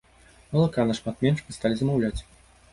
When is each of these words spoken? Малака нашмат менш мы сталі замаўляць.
Малака 0.55 0.85
нашмат 0.93 1.21
менш 1.27 1.45
мы 1.45 1.57
сталі 1.59 1.75
замаўляць. 1.85 2.17